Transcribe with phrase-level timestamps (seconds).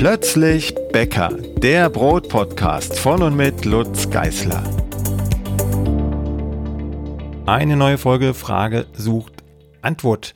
[0.00, 1.28] Plötzlich Bäcker,
[1.58, 4.64] der Brotpodcast von und mit Lutz Geißler.
[7.44, 9.44] Eine neue Folge Frage sucht
[9.82, 10.32] Antwort.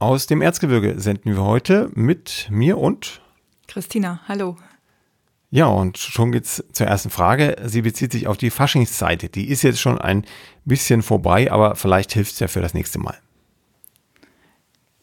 [0.00, 3.22] Aus dem Erzgebirge senden wir heute mit mir und
[3.68, 4.20] Christina.
[4.28, 4.58] Hallo.
[5.50, 7.56] Ja, und schon geht's zur ersten Frage.
[7.64, 9.34] Sie bezieht sich auf die Faschingszeit.
[9.34, 10.26] Die ist jetzt schon ein
[10.66, 13.16] bisschen vorbei, aber vielleicht hilft es ja für das nächste Mal.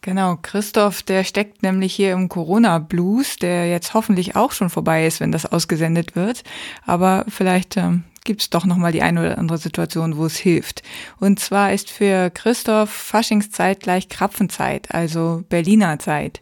[0.07, 5.19] Genau, Christoph, der steckt nämlich hier im Corona-Blues, der jetzt hoffentlich auch schon vorbei ist,
[5.19, 6.45] wenn das ausgesendet wird.
[6.85, 10.81] Aber vielleicht ähm, gibt es doch nochmal die eine oder andere Situation, wo es hilft.
[11.19, 16.39] Und zwar ist für Christoph Faschingszeit gleich Krapfenzeit, also Berliner Zeit.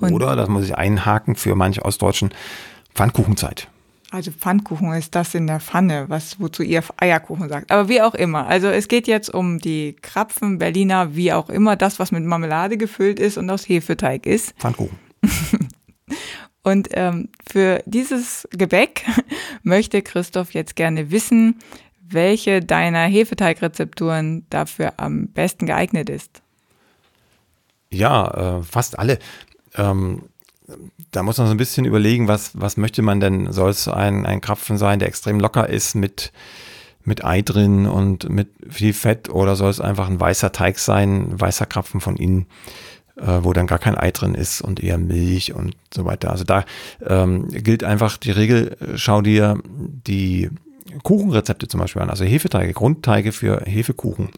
[0.00, 2.34] Und oder, das muss ich einhaken, für manche Ostdeutschen
[2.96, 3.68] Pfannkuchenzeit.
[4.14, 7.72] Also Pfannkuchen ist das in der Pfanne, was wozu ihr Eierkuchen sagt.
[7.72, 8.46] Aber wie auch immer.
[8.46, 12.76] Also es geht jetzt um die Krapfen, Berliner, wie auch immer, das, was mit Marmelade
[12.76, 14.54] gefüllt ist und aus Hefeteig ist.
[14.56, 14.96] Pfannkuchen.
[16.62, 19.04] und ähm, für dieses Gebäck
[19.64, 21.58] möchte Christoph jetzt gerne wissen,
[22.00, 26.40] welche deiner Hefeteigrezepturen dafür am besten geeignet ist.
[27.90, 29.18] Ja, äh, fast alle.
[29.74, 30.22] Ähm,
[31.10, 33.52] da muss man so ein bisschen überlegen, was, was möchte man denn?
[33.52, 36.32] Soll es ein, ein Krapfen sein, der extrem locker ist mit,
[37.04, 41.32] mit Ei drin und mit viel Fett oder soll es einfach ein weißer Teig sein,
[41.32, 42.46] ein weißer Krapfen von innen,
[43.16, 46.30] äh, wo dann gar kein Ei drin ist und eher Milch und so weiter.
[46.30, 46.64] Also da
[47.04, 50.50] ähm, gilt einfach die Regel, schau dir die
[51.02, 54.30] Kuchenrezepte zum Beispiel an, also Hefeteige, Grundteige für Hefekuchen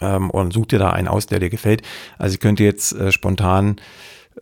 [0.00, 1.82] ähm, und such dir da einen aus, der dir gefällt.
[2.18, 3.76] Also ich könnte jetzt äh, spontan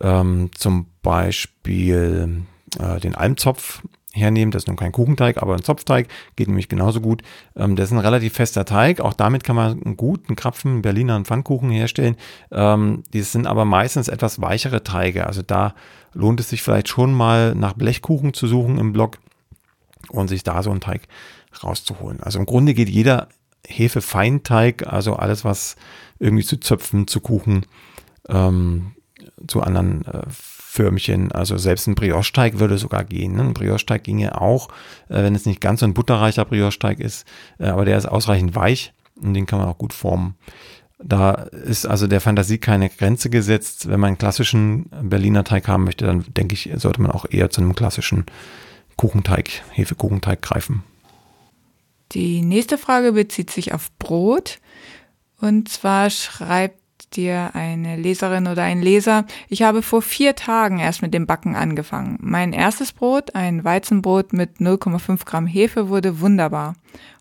[0.01, 2.45] ähm, zum Beispiel
[2.79, 3.81] äh, den Almzopf
[4.15, 4.51] hernehmen.
[4.51, 7.21] Das ist nun kein Kuchenteig, aber ein Zopfteig geht nämlich genauso gut.
[7.55, 9.01] Ähm, das ist ein relativ fester Teig.
[9.01, 12.15] Auch damit kann man einen guten Krapfen, einen Berliner und Pfannkuchen herstellen.
[12.51, 15.27] Ähm, die sind aber meistens etwas weichere Teige.
[15.27, 15.75] Also da
[16.13, 19.17] lohnt es sich vielleicht schon mal nach Blechkuchen zu suchen im Blog
[20.09, 21.07] und sich da so einen Teig
[21.63, 22.21] rauszuholen.
[22.21, 23.27] Also im Grunde geht jeder
[23.67, 25.75] Hefefeinteig, also alles, was
[26.19, 27.65] irgendwie zu Zöpfen, zu Kuchen,
[28.29, 28.91] ähm,
[29.47, 31.31] zu anderen äh, Förmchen.
[31.31, 33.35] Also selbst ein Brioche-Teig würde sogar gehen.
[33.35, 33.43] Ne?
[33.43, 34.69] Ein Brioche-Teig ginge auch,
[35.09, 37.25] äh, wenn es nicht ganz so ein butterreicher Brioche-Teig ist,
[37.59, 40.35] äh, aber der ist ausreichend weich und den kann man auch gut formen.
[40.97, 43.89] Da ist also der Fantasie keine Grenze gesetzt.
[43.89, 47.49] Wenn man einen klassischen Berliner Teig haben möchte, dann denke ich, sollte man auch eher
[47.49, 48.25] zu einem klassischen
[48.95, 50.83] Kuchenteig, Hefekuchenteig greifen.
[52.13, 54.59] Die nächste Frage bezieht sich auf Brot.
[55.41, 56.79] Und zwar schreibt
[57.09, 61.55] dir eine Leserin oder ein Leser, ich habe vor vier Tagen erst mit dem Backen
[61.55, 62.17] angefangen.
[62.21, 66.75] Mein erstes Brot, ein Weizenbrot mit 0,5 Gramm Hefe, wurde wunderbar.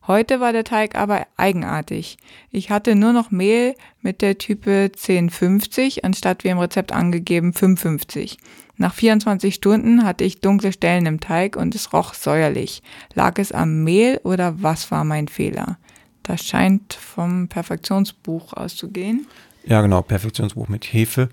[0.06, 2.18] Heute war der Teig aber eigenartig.
[2.50, 8.36] Ich hatte nur noch Mehl mit der Type 1050 anstatt wie im Rezept angegeben 550.
[8.76, 12.82] Nach 24 Stunden hatte ich dunkle Stellen im Teig und es roch säuerlich.
[13.14, 15.78] Lag es am Mehl oder was war mein Fehler?
[16.22, 19.26] Das scheint vom Perfektionsbuch auszugehen.
[19.66, 21.28] Ja, genau, Perfektionsbuch mit Hefe.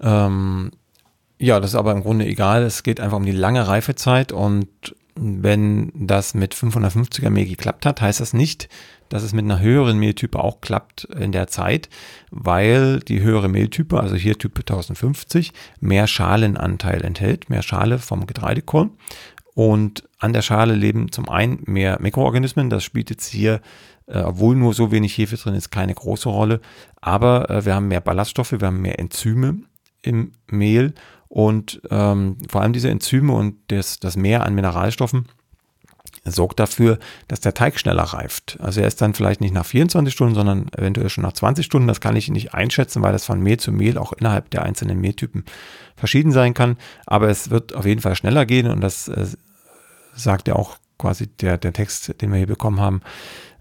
[0.00, 0.70] Ähm,
[1.38, 2.62] ja, das ist aber im Grunde egal.
[2.62, 4.68] Es geht einfach um die lange Reifezeit und
[5.16, 8.68] wenn das mit 550er Mehl geklappt hat, heißt das nicht,
[9.08, 11.88] dass es mit einer höheren Mehltype auch klappt in der Zeit,
[12.30, 18.92] weil die höhere Mehltype, also hier Type 1050, mehr Schalenanteil enthält, mehr Schale vom Getreidekorn.
[19.54, 23.60] Und an der Schale leben zum einen mehr Mikroorganismen, das spielt jetzt hier
[24.10, 26.60] äh, obwohl nur so wenig Hefe drin ist, keine große Rolle.
[27.00, 29.60] Aber äh, wir haben mehr Ballaststoffe, wir haben mehr Enzyme
[30.02, 30.94] im Mehl
[31.28, 35.26] und ähm, vor allem diese Enzyme und das, das Mehr an Mineralstoffen
[36.24, 36.98] sorgt dafür,
[37.28, 38.58] dass der Teig schneller reift.
[38.60, 41.88] Also er ist dann vielleicht nicht nach 24 Stunden, sondern eventuell schon nach 20 Stunden.
[41.88, 45.00] Das kann ich nicht einschätzen, weil das von Mehl zu Mehl auch innerhalb der einzelnen
[45.00, 45.44] Mehltypen
[45.96, 46.76] verschieden sein kann.
[47.06, 49.26] Aber es wird auf jeden Fall schneller gehen und das äh,
[50.14, 53.00] sagt ja auch quasi der, der Text, den wir hier bekommen haben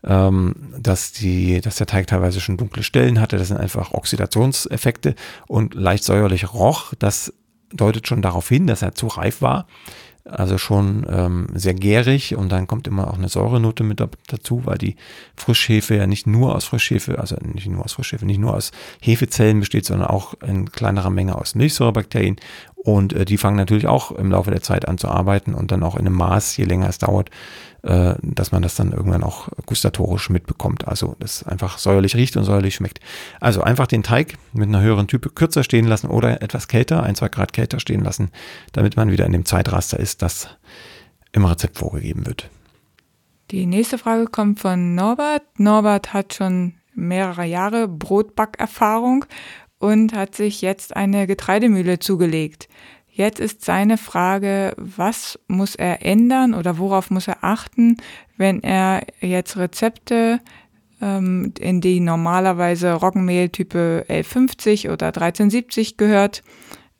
[0.03, 3.37] ähm, dass, die, dass der Teig teilweise schon dunkle Stellen hatte.
[3.37, 5.15] Das sind einfach Oxidationseffekte
[5.47, 6.93] und leicht säuerlich roch.
[6.99, 7.33] Das
[7.71, 9.67] deutet schon darauf hin, dass er zu reif war.
[10.25, 14.77] Also schon ähm, sehr gärig und dann kommt immer auch eine Säurenote mit dazu, weil
[14.77, 14.95] die
[15.35, 18.71] Frischhefe ja nicht nur aus Frischhefe, also nicht nur aus Frischhefe, nicht nur aus
[19.01, 22.35] Hefezellen besteht, sondern auch in kleinerer Menge aus Milchsäurebakterien
[22.75, 25.83] und äh, die fangen natürlich auch im Laufe der Zeit an zu arbeiten und dann
[25.83, 27.29] auch in einem Maß, je länger es dauert,
[27.83, 30.87] äh, dass man das dann irgendwann auch gustatorisch mitbekommt.
[30.87, 32.99] Also das einfach säuerlich riecht und säuerlich schmeckt.
[33.39, 37.15] Also einfach den Teig mit einer höheren Type kürzer stehen lassen oder etwas kälter, ein,
[37.15, 38.31] zwei Grad kälter stehen lassen,
[38.73, 40.49] damit man wieder in dem Zeitraster ist, das
[41.31, 42.49] im Rezept vorgegeben wird.
[43.51, 45.43] Die nächste Frage kommt von Norbert.
[45.57, 49.25] Norbert hat schon mehrere Jahre Brotbackerfahrung
[49.79, 52.67] und hat sich jetzt eine Getreidemühle zugelegt.
[53.19, 57.97] Jetzt ist seine Frage, was muss er ändern oder worauf muss er achten,
[58.37, 60.39] wenn er jetzt Rezepte
[61.01, 66.43] ähm, in die normalerweise Roggenmehltype 1150 oder 1370 gehört,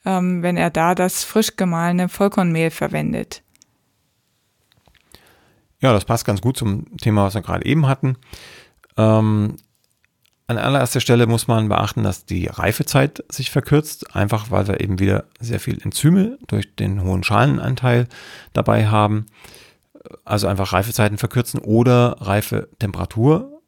[0.03, 3.41] ähm, wenn er da das frisch gemahlene Vollkornmehl verwendet.
[5.79, 8.17] Ja, das passt ganz gut zum Thema, was wir gerade eben hatten.
[8.97, 9.55] Ähm,
[10.49, 14.97] an allererster Stelle muss man beachten, dass die Reifezeit sich verkürzt, einfach weil wir eben
[14.97, 18.07] wieder sehr viel Enzyme durch den hohen Schalenanteil
[18.53, 19.27] dabei haben.
[20.25, 23.61] Also einfach Reifezeiten verkürzen oder Reifetemperatur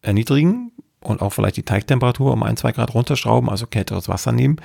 [0.00, 4.56] erniedrigen und auch vielleicht die Teigtemperatur um ein, zwei Grad runterschrauben, also kälteres Wasser nehmen.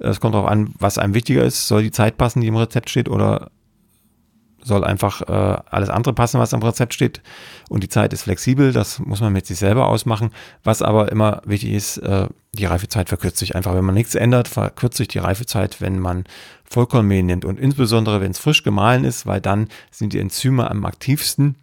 [0.00, 1.68] Es kommt darauf an, was einem wichtiger ist.
[1.68, 3.52] Soll die Zeit passen, die im Rezept steht, oder
[4.68, 7.20] soll einfach äh, alles andere passen, was am Rezept steht.
[7.68, 10.30] Und die Zeit ist flexibel, das muss man mit sich selber ausmachen.
[10.62, 13.74] Was aber immer wichtig ist, äh, die Reifezeit verkürzt sich einfach.
[13.74, 16.24] Wenn man nichts ändert, verkürzt sich die Reifezeit, wenn man
[16.64, 17.44] Vollkornmehl nimmt.
[17.44, 21.56] Und insbesondere, wenn es frisch gemahlen ist, weil dann sind die Enzyme am aktivsten.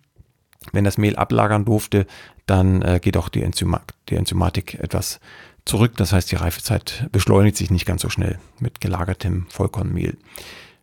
[0.71, 2.07] Wenn das Mehl ablagern durfte,
[2.47, 3.77] dann äh, geht auch die, Enzym
[4.09, 5.19] die Enzymatik etwas
[5.65, 5.93] zurück.
[5.97, 10.17] Das heißt, die Reifezeit beschleunigt sich nicht ganz so schnell mit gelagertem Vollkornmehl.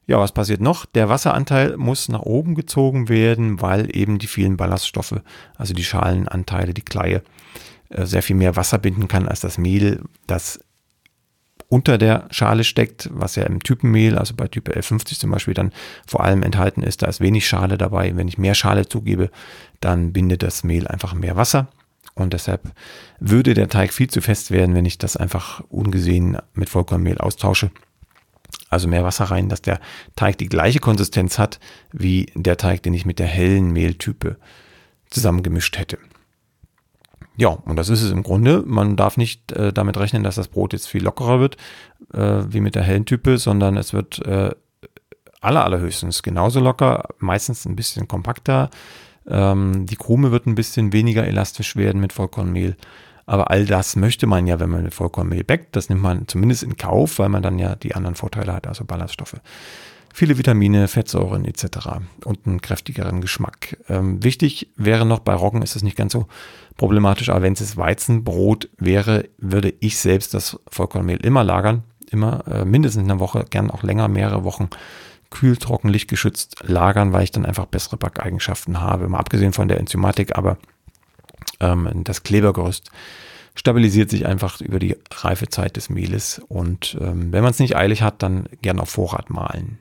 [0.06, 0.84] Ja, was passiert noch?
[0.84, 5.20] Der Wasseranteil muss nach oben gezogen werden, weil eben die vielen Ballaststoffe,
[5.56, 7.22] also die Schalenanteile, die Kleie,
[7.88, 10.60] äh, sehr viel mehr Wasser binden kann als das Mehl, das
[11.68, 15.72] unter der Schale steckt, was ja im Typenmehl, also bei Typ L50 zum Beispiel, dann
[16.06, 17.00] vor allem enthalten ist.
[17.00, 18.14] Da ist wenig Schale dabei.
[18.14, 19.30] Wenn ich mehr Schale zugebe,
[19.80, 21.68] dann bindet das Mehl einfach mehr Wasser.
[22.14, 22.72] Und deshalb
[23.20, 27.70] würde der Teig viel zu fest werden, wenn ich das einfach ungesehen mit Vollkornmehl austausche
[28.70, 29.80] also mehr Wasser rein, dass der
[30.16, 31.60] Teig die gleiche Konsistenz hat
[31.92, 34.36] wie der Teig, den ich mit der hellen Mehltype
[35.10, 35.98] zusammengemischt hätte.
[37.36, 38.62] Ja, und das ist es im Grunde.
[38.66, 41.56] Man darf nicht äh, damit rechnen, dass das Brot jetzt viel lockerer wird,
[42.12, 44.50] äh, wie mit der hellen Type, sondern es wird äh,
[45.40, 48.70] aller, allerhöchstens genauso locker, meistens ein bisschen kompakter.
[49.26, 52.76] Ähm, die Krume wird ein bisschen weniger elastisch werden mit Vollkornmehl.
[53.26, 55.76] Aber all das möchte man ja, wenn man Vollkornmehl backt.
[55.76, 58.84] Das nimmt man zumindest in Kauf, weil man dann ja die anderen Vorteile hat, also
[58.84, 59.36] Ballaststoffe.
[60.14, 61.88] Viele Vitamine, Fettsäuren etc.
[62.24, 63.78] und einen kräftigeren Geschmack.
[63.88, 66.26] Ähm, wichtig wäre noch, bei Roggen ist es nicht ganz so
[66.76, 71.84] problematisch, aber wenn es Weizenbrot wäre, würde ich selbst das Vollkornmehl immer lagern.
[72.10, 74.68] Immer äh, mindestens eine Woche, gern auch länger, mehrere Wochen
[75.30, 79.08] kühl, trocken, lichtgeschützt lagern, weil ich dann einfach bessere Backeigenschaften habe.
[79.08, 80.58] Mal abgesehen von der Enzymatik, aber
[81.58, 82.90] das Klebergerüst
[83.54, 86.40] stabilisiert sich einfach über die Reifezeit des Mehles.
[86.48, 89.78] Und ähm, wenn man es nicht eilig hat, dann gern auf Vorrat mahlen.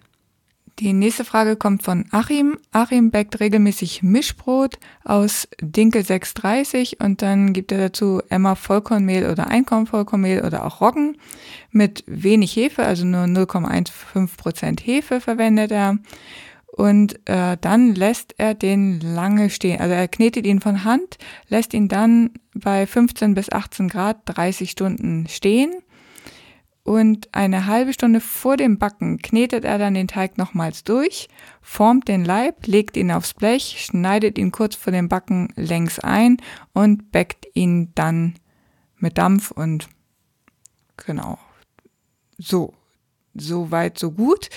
[0.79, 2.57] Die nächste Frage kommt von Achim.
[2.71, 9.47] Achim backt regelmäßig Mischbrot aus Dinkel 630 und dann gibt er dazu Emma Vollkornmehl oder
[9.47, 11.17] Einkornvollkornmehl oder auch Roggen
[11.69, 15.97] mit wenig Hefe, also nur 0,15% Hefe verwendet er.
[16.81, 19.79] Und äh, dann lässt er den lange stehen.
[19.79, 24.71] Also er knetet ihn von Hand, lässt ihn dann bei 15 bis 18 Grad 30
[24.71, 25.71] Stunden stehen.
[26.81, 31.29] Und eine halbe Stunde vor dem Backen knetet er dann den Teig nochmals durch,
[31.61, 36.37] formt den Leib, legt ihn aufs Blech, schneidet ihn kurz vor dem Backen längs ein
[36.73, 38.39] und backt ihn dann
[38.97, 39.87] mit Dampf und
[40.97, 41.37] genau.
[42.39, 42.73] So,
[43.35, 44.49] so weit, so gut.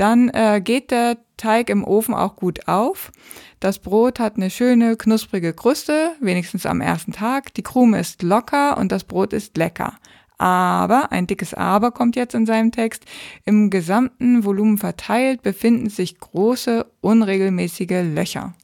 [0.00, 3.12] Dann äh, geht der Teig im Ofen auch gut auf.
[3.60, 7.52] Das Brot hat eine schöne, knusprige Kruste, wenigstens am ersten Tag.
[7.52, 9.92] Die Krume ist locker und das Brot ist lecker.
[10.38, 13.04] Aber, ein dickes Aber kommt jetzt in seinem Text,
[13.44, 18.54] im gesamten Volumen verteilt befinden sich große, unregelmäßige Löcher.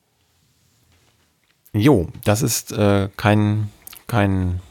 [1.74, 3.68] Jo, das ist äh, kein,
[4.06, 4.62] kein,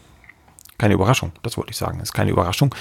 [0.79, 1.99] keine Überraschung, das wollte ich sagen.
[1.99, 2.73] Das ist keine Überraschung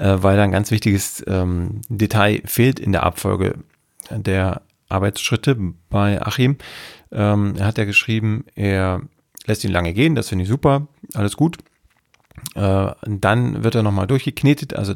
[0.00, 3.58] äh, weil da ein ganz wichtiges ähm, Detail fehlt in der Abfolge
[4.10, 5.56] der Arbeitsschritte
[5.88, 6.56] bei Achim.
[7.12, 9.02] Ähm, er hat ja geschrieben, er
[9.46, 11.58] lässt ihn lange gehen, das finde ich super, alles gut.
[12.54, 14.94] Äh, dann wird er nochmal durchgeknetet, also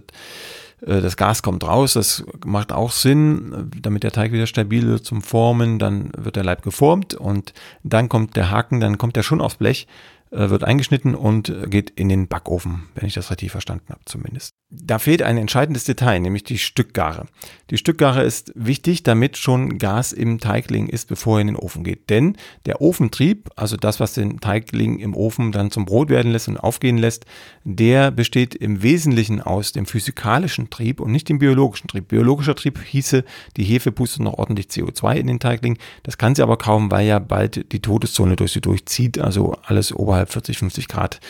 [0.87, 5.05] äh, das Gas kommt raus, das macht auch Sinn, damit der Teig wieder stabil wird
[5.05, 9.23] zum Formen, dann wird der Leib geformt und dann kommt der Haken, dann kommt er
[9.23, 9.87] schon aufs Blech
[10.31, 14.55] äh, wird eingeschnitten und geht in den Backofen, wenn ich das richtig verstanden habe zumindest.
[14.83, 17.27] Da fehlt ein entscheidendes Detail, nämlich die Stückgare.
[17.71, 21.85] Die Stückgare ist wichtig, damit schon Gas im Teigling ist, bevor er in den Ofen
[21.85, 22.11] geht.
[22.11, 26.49] Denn der Ofentrieb, also das, was den Teigling im Ofen dann zum Brot werden lässt
[26.49, 27.25] und aufgehen lässt,
[27.65, 32.09] der besteht im Wesentlichen aus dem physikalischen Trieb und nicht dem biologischen Trieb.
[32.09, 33.25] Biologischer Trieb hieße,
[33.57, 35.79] die Hefe pustet noch ordentlich CO2 in den Teigling.
[36.03, 39.93] Das kann sie aber kaum, weil ja bald die Todeszone durch sie durchzieht, also alles
[39.95, 41.21] oberhalb 40, 50 Grad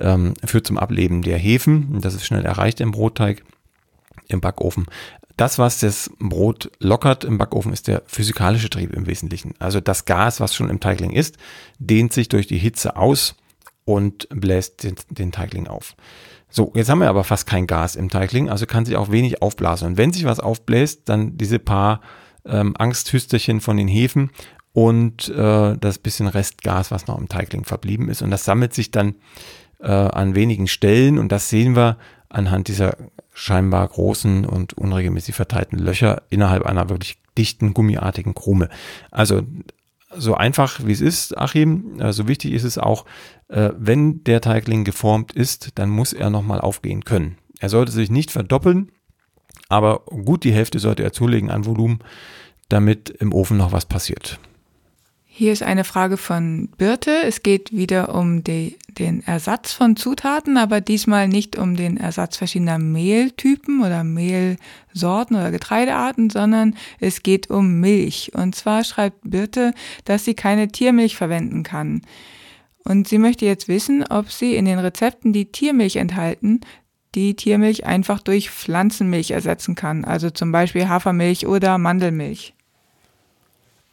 [0.00, 2.00] ähm, führt zum Ableben der Hefen.
[2.00, 3.42] Das ist schnell erreicht im Brotteig.
[4.28, 4.86] im Backofen.
[5.36, 9.54] Das, was das Brot lockert im Backofen, ist der physikalische Trieb im Wesentlichen.
[9.58, 11.38] Also das Gas, was schon im Teigling ist,
[11.78, 13.36] dehnt sich durch die Hitze aus
[13.84, 15.96] und bläst den, den Teigling auf.
[16.50, 19.40] So, jetzt haben wir aber fast kein Gas im Teigling, also kann sich auch wenig
[19.40, 19.88] aufblasen.
[19.88, 22.00] Und wenn sich was aufbläst, dann diese paar
[22.44, 24.30] ähm, Angsthüsterchen von den Hefen
[24.72, 28.22] und äh, das bisschen Restgas, was noch im Teigling verblieben ist.
[28.22, 29.14] Und das sammelt sich dann
[29.82, 31.96] äh, an wenigen Stellen und das sehen wir
[32.28, 32.96] anhand dieser
[33.32, 38.68] scheinbar großen und unregelmäßig verteilten Löcher innerhalb einer wirklich dichten, gummiartigen Krume.
[39.10, 39.42] Also
[40.14, 43.04] so einfach wie es ist, Achim, so also wichtig ist es auch,
[43.48, 47.38] äh, wenn der Teigling geformt ist, dann muss er nochmal aufgehen können.
[47.60, 48.90] Er sollte sich nicht verdoppeln,
[49.68, 52.00] aber gut die Hälfte sollte er zulegen an Volumen,
[52.68, 54.40] damit im Ofen noch was passiert.
[55.40, 57.22] Hier ist eine Frage von Birte.
[57.24, 62.36] Es geht wieder um die, den Ersatz von Zutaten, aber diesmal nicht um den Ersatz
[62.36, 68.32] verschiedener Mehltypen oder Mehlsorten oder Getreidearten, sondern es geht um Milch.
[68.34, 69.72] Und zwar schreibt Birte,
[70.04, 72.02] dass sie keine Tiermilch verwenden kann.
[72.84, 76.60] Und sie möchte jetzt wissen, ob sie in den Rezepten, die Tiermilch enthalten,
[77.14, 82.52] die Tiermilch einfach durch Pflanzenmilch ersetzen kann, also zum Beispiel Hafermilch oder Mandelmilch.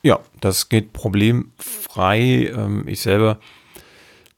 [0.07, 2.49] Ja, das geht problemfrei.
[2.55, 3.39] Ähm, ich selber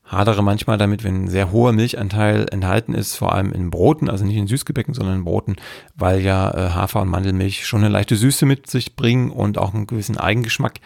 [0.04, 4.26] hadere manchmal damit, wenn ein sehr hoher Milchanteil enthalten ist, vor allem in Broten, also
[4.26, 5.58] nicht in Süßgebäcken, sondern in Broten,
[5.94, 9.76] weil ja äh, Hafer- und Mandelmilch schon eine leichte Süße mit sich bringen und auch
[9.76, 10.80] einen gewissen Eigengeschmack,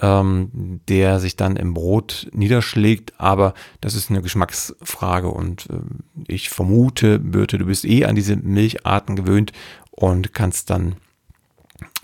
[0.00, 3.14] ähm, der sich dann im Brot niederschlägt.
[3.18, 8.36] Aber das ist eine Geschmacksfrage und äh, ich vermute, Birte, du bist eh an diese
[8.36, 9.50] Milcharten gewöhnt
[9.90, 10.94] und kannst dann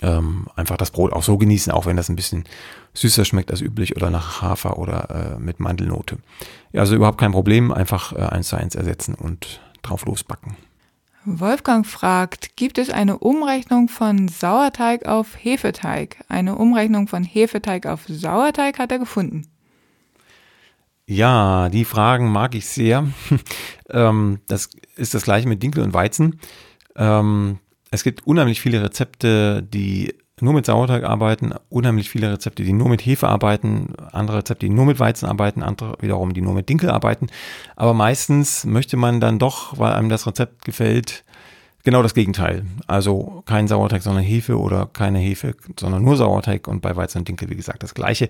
[0.02, 2.44] ähm, einfach das Brot auch so genießen, auch wenn das ein bisschen
[2.94, 6.18] süßer schmeckt als üblich oder nach Hafer oder äh, mit Mandelnote.
[6.72, 10.56] Ja, also überhaupt kein Problem, einfach äh, eins zu eins ersetzen und drauf losbacken.
[11.24, 16.16] Wolfgang fragt, gibt es eine Umrechnung von Sauerteig auf Hefeteig?
[16.28, 19.46] Eine Umrechnung von Hefeteig auf Sauerteig hat er gefunden.
[21.06, 23.06] Ja, die Fragen mag ich sehr.
[23.90, 26.40] ähm, das ist das gleiche mit Dinkel und Weizen.
[26.96, 27.58] Ähm,
[27.90, 32.88] es gibt unheimlich viele Rezepte, die nur mit Sauerteig arbeiten, unheimlich viele Rezepte, die nur
[32.88, 36.68] mit Hefe arbeiten, andere Rezepte, die nur mit Weizen arbeiten, andere wiederum, die nur mit
[36.68, 37.26] Dinkel arbeiten.
[37.76, 41.24] Aber meistens möchte man dann doch, weil einem das Rezept gefällt,
[41.82, 42.66] Genau das Gegenteil.
[42.86, 47.28] Also kein Sauerteig, sondern Hefe oder keine Hefe, sondern nur Sauerteig und bei Weizen und
[47.28, 48.28] Dinkel, wie gesagt, das gleiche.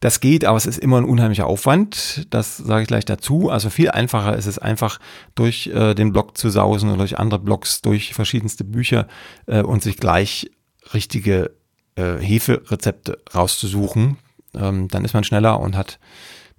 [0.00, 2.26] Das geht, aber es ist immer ein unheimlicher Aufwand.
[2.30, 3.48] Das sage ich gleich dazu.
[3.48, 4.98] Also viel einfacher ist es einfach
[5.34, 9.08] durch äh, den Blog zu sausen oder durch andere Blogs, durch verschiedenste Bücher
[9.46, 10.50] äh, und sich gleich
[10.92, 11.52] richtige
[11.96, 14.18] äh, Heferezepte rauszusuchen.
[14.54, 15.98] Ähm, dann ist man schneller und hat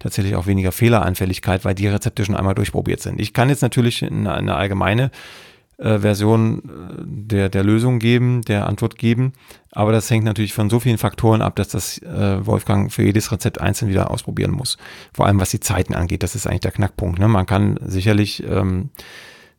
[0.00, 3.20] tatsächlich auch weniger Fehleranfälligkeit, weil die Rezepte schon einmal durchprobiert sind.
[3.20, 5.12] Ich kann jetzt natürlich eine, eine allgemeine
[5.78, 9.32] äh, Version äh, der, der Lösung geben, der Antwort geben.
[9.70, 13.32] Aber das hängt natürlich von so vielen Faktoren ab, dass das äh, Wolfgang für jedes
[13.32, 14.76] Rezept einzeln wieder ausprobieren muss.
[15.12, 17.18] Vor allem was die Zeiten angeht, das ist eigentlich der Knackpunkt.
[17.18, 17.28] Ne?
[17.28, 18.90] Man kann sicherlich ähm,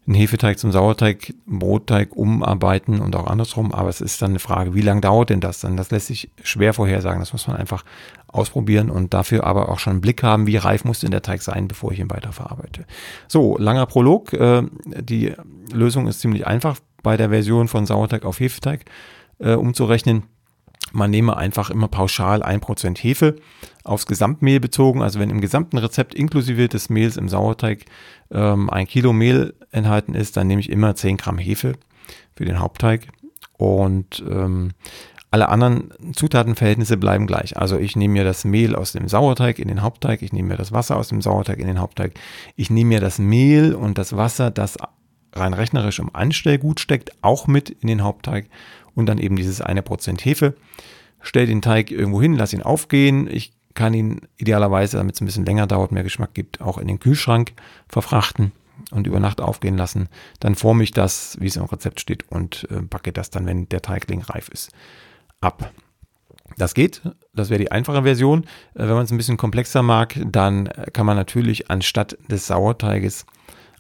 [0.06, 3.74] einen Hefeteig zum Sauerteig, Brotteig umarbeiten und auch andersrum.
[3.74, 5.78] Aber es ist dann eine Frage, wie lange dauert denn das dann?
[5.78, 7.20] Das lässt sich schwer vorhersagen.
[7.20, 7.86] Das muss man einfach
[8.34, 11.42] ausprobieren und dafür aber auch schon einen Blick haben, wie reif muss denn der Teig
[11.42, 12.86] sein, bevor ich ihn weiterverarbeite.
[13.28, 14.34] So, langer Prolog.
[14.34, 15.34] Äh, die
[15.72, 18.86] Lösung ist ziemlich einfach bei der Version von Sauerteig auf Hefeteig
[19.40, 20.24] äh, umzurechnen.
[20.92, 23.36] Man nehme einfach immer pauschal ein Prozent Hefe
[23.84, 25.02] aufs Gesamtmehl bezogen.
[25.02, 27.86] Also wenn im gesamten Rezept inklusive des Mehls im Sauerteig
[28.32, 31.74] ähm, ein Kilo Mehl enthalten ist, dann nehme ich immer 10 Gramm Hefe
[32.36, 33.08] für den Hauptteig.
[33.58, 34.72] Und ähm,
[35.34, 37.58] alle anderen Zutatenverhältnisse bleiben gleich.
[37.58, 40.58] Also ich nehme mir das Mehl aus dem Sauerteig in den Hauptteig, ich nehme mir
[40.58, 42.14] das Wasser aus dem Sauerteig in den Hauptteig,
[42.56, 44.78] ich nehme mir das Mehl und das Wasser, das
[45.34, 48.46] rein rechnerisch im Anstellgut steckt, auch mit in den Hauptteig
[48.94, 50.54] und dann eben dieses eine Prozent Hefe.
[51.20, 53.28] Stell den Teig irgendwo hin, lass ihn aufgehen.
[53.28, 56.88] Ich kann ihn idealerweise, damit es ein bisschen länger dauert, mehr Geschmack gibt, auch in
[56.88, 57.54] den Kühlschrank
[57.88, 58.52] verfrachten
[58.92, 60.10] und über Nacht aufgehen lassen.
[60.40, 63.68] Dann forme ich das, wie es im Rezept steht, und äh, backe das dann, wenn
[63.70, 64.72] der Teigling reif ist,
[65.44, 65.72] ab.
[66.58, 67.02] Das geht,
[67.34, 68.44] das wäre die einfache Version.
[68.76, 73.26] Äh, wenn man es ein bisschen komplexer mag, dann kann man natürlich anstatt des Sauerteiges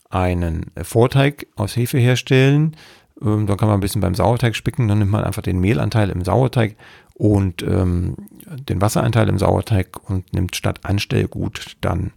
[0.10, 2.76] einen Vorteig aus Hefe herstellen.
[3.22, 6.10] Ähm, dann kann man ein bisschen beim Sauerteig spicken, dann nimmt man einfach den Mehlanteil
[6.10, 6.76] im Sauerteig
[7.16, 8.16] und ähm,
[8.48, 12.12] den Wasseranteil im Sauerteig und nimmt statt Anstellgut dann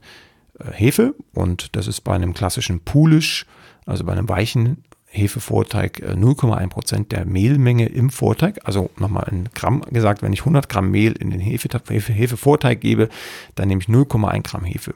[0.58, 1.14] äh, Hefe.
[1.34, 3.46] Und das ist bei einem klassischen Pulisch,
[3.84, 4.84] also bei einem weichen
[5.16, 8.60] Hefevorteig, äh, 0,1 Prozent der Mehlmenge im Vorteig.
[8.64, 12.80] Also nochmal in Gramm gesagt, wenn ich 100 Gramm Mehl in den Hefe, Hefe, Hefevorteig
[12.80, 13.08] gebe,
[13.54, 14.94] dann nehme ich 0,1 Gramm Hefe.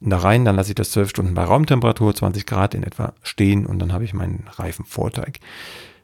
[0.00, 3.66] da rein, dann lasse ich das 12 Stunden bei Raumtemperatur, 20 Grad in etwa stehen
[3.66, 5.40] und dann habe ich meinen reifen Vorteig.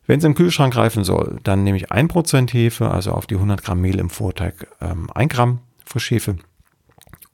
[0.07, 3.62] Wenn es im Kühlschrank reifen soll, dann nehme ich 1% Hefe, also auf die 100
[3.62, 6.37] Gramm Mehl im Vorteig ähm, 1 Gramm Frischhefe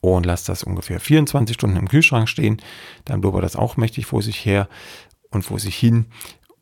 [0.01, 2.61] und lasse das ungefähr 24 Stunden im Kühlschrank stehen.
[3.05, 4.69] Dann blubbert das auch mächtig vor sich her
[5.31, 6.07] und vor sich hin.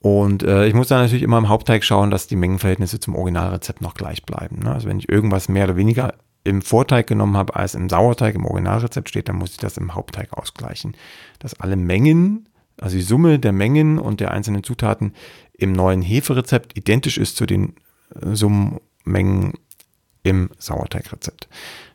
[0.00, 3.80] Und äh, ich muss dann natürlich immer im Hauptteig schauen, dass die Mengenverhältnisse zum Originalrezept
[3.80, 4.60] noch gleich bleiben.
[4.60, 4.72] Ne?
[4.72, 8.46] Also wenn ich irgendwas mehr oder weniger im Vorteig genommen habe als im Sauerteig im
[8.46, 10.96] Originalrezept steht, dann muss ich das im Hauptteig ausgleichen.
[11.40, 12.48] Dass alle Mengen,
[12.80, 15.14] also die Summe der Mengen und der einzelnen Zutaten
[15.52, 17.74] im neuen Heferezept identisch ist zu den
[18.14, 19.54] äh, Summenmengen
[20.22, 21.48] im Sauerteigrezept.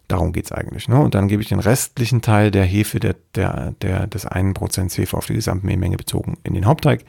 [0.07, 0.87] Darum geht es eigentlich.
[0.87, 0.99] Ne?
[0.99, 5.17] Und dann gebe ich den restlichen Teil der Hefe, der, der, der, des 1% Hefe
[5.17, 7.05] auf die Gesamtmehlmenge bezogen, in den Hauptteig.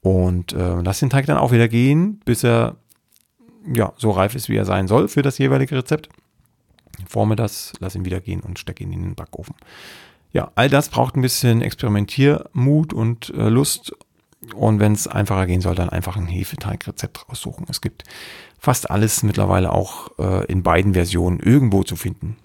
[0.00, 2.76] Und äh, lasse den Teig dann auch wieder gehen, bis er
[3.72, 6.08] ja, so reif ist, wie er sein soll für das jeweilige Rezept.
[7.06, 9.54] Forme das, lasse ihn wieder gehen und stecke ihn in den Backofen.
[10.32, 13.92] Ja, all das braucht ein bisschen Experimentiermut und äh, Lust.
[14.54, 17.66] Und wenn es einfacher gehen soll, dann einfach ein Hefeteigrezept raussuchen.
[17.68, 18.04] Es gibt
[18.58, 22.36] fast alles mittlerweile auch äh, in beiden Versionen irgendwo zu finden.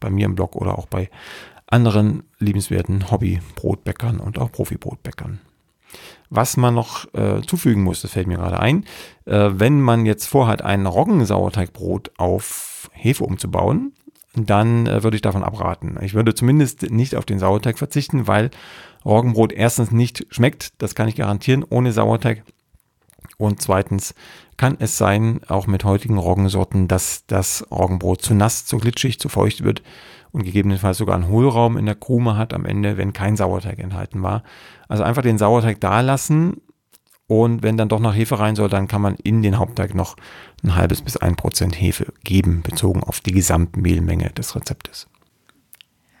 [0.00, 1.10] Bei mir im Blog oder auch bei
[1.66, 5.40] anderen liebenswerten Hobby-Brotbäckern und auch Profi-Brotbäckern.
[6.30, 8.84] Was man noch äh, zufügen muss, das fällt mir gerade ein,
[9.24, 13.92] äh, wenn man jetzt vorhat, ein Roggensauerteigbrot auf Hefe umzubauen,
[14.34, 15.98] dann äh, würde ich davon abraten.
[16.02, 18.50] Ich würde zumindest nicht auf den Sauerteig verzichten, weil
[19.04, 22.44] Roggenbrot erstens nicht schmeckt, das kann ich garantieren, ohne Sauerteig.
[23.38, 24.14] Und zweitens
[24.58, 29.30] kann es sein, auch mit heutigen Roggensorten, dass das Roggenbrot zu nass, zu glitschig, zu
[29.30, 29.82] feucht wird
[30.32, 34.22] und gegebenenfalls sogar einen Hohlraum in der Krume hat am Ende, wenn kein Sauerteig enthalten
[34.22, 34.42] war.
[34.88, 36.60] Also einfach den Sauerteig da lassen
[37.28, 40.16] und wenn dann doch noch Hefe rein soll, dann kann man in den Hauptteig noch
[40.64, 45.06] ein halbes bis ein Prozent Hefe geben, bezogen auf die Gesamtmehlmenge des Rezeptes.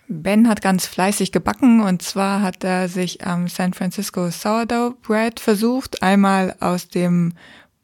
[0.06, 5.40] Ben hat ganz fleißig gebacken und zwar hat er sich am San Francisco Sourdough Bread
[5.40, 7.34] versucht, einmal aus dem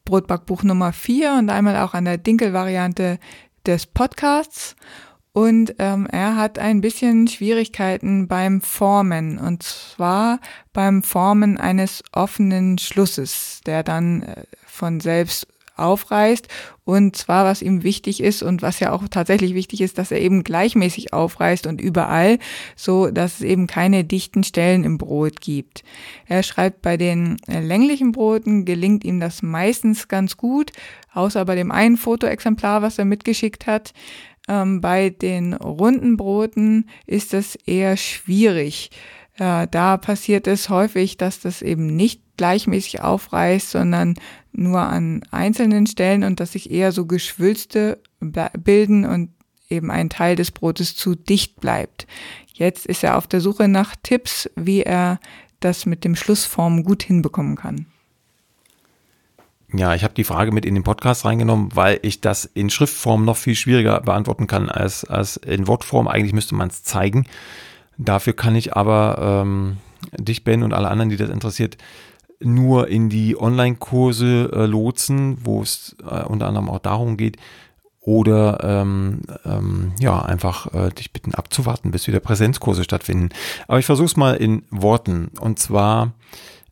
[0.05, 3.19] Brotbackbuch Nummer 4 und einmal auch an der Dinkel-Variante
[3.67, 4.77] des Podcasts.
[5.33, 10.39] Und ähm, er hat ein bisschen Schwierigkeiten beim Formen, und zwar
[10.73, 16.49] beim Formen eines offenen Schlusses, der dann äh, von selbst aufreißt.
[16.85, 20.21] Und zwar, was ihm wichtig ist und was ja auch tatsächlich wichtig ist, dass er
[20.21, 22.39] eben gleichmäßig aufreißt und überall,
[22.77, 25.83] so dass es eben keine dichten Stellen im Brot gibt.
[26.27, 30.73] Er schreibt, bei den äh, länglichen Broten gelingt ihm das meistens ganz gut,
[31.13, 33.95] außer bei dem einen Fotoexemplar, was er mitgeschickt hat.
[34.47, 38.91] Ähm, bei den runden Broten ist das eher schwierig.
[39.39, 44.15] Äh, da passiert es häufig, dass das eben nicht gleichmäßig aufreißt, sondern
[44.53, 49.31] nur an einzelnen Stellen und dass sich eher so Geschwülste bilden und
[49.69, 52.07] eben ein Teil des Brotes zu dicht bleibt.
[52.53, 55.19] Jetzt ist er auf der Suche nach Tipps, wie er
[55.61, 57.87] das mit dem Schlussform gut hinbekommen kann.
[59.73, 63.25] Ja, ich habe die Frage mit in den Podcast reingenommen, weil ich das in Schriftform
[63.25, 66.07] noch viel schwieriger beantworten kann als, als in Wortform.
[66.07, 67.27] Eigentlich müsste man es zeigen.
[67.99, 69.77] Dafür kann ich aber ähm,
[70.19, 71.77] dich, Ben, und alle anderen, die das interessiert,
[72.41, 77.37] nur in die Online-Kurse äh, lotsen, wo es äh, unter anderem auch darum geht,
[78.01, 83.31] oder ähm, ähm, ja, einfach äh, dich bitten abzuwarten, bis wieder Präsenzkurse stattfinden.
[83.67, 85.31] Aber ich versuche es mal in Worten.
[85.41, 86.13] Und zwar